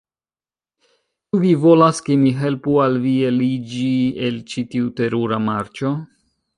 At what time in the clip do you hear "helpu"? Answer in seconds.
2.41-2.75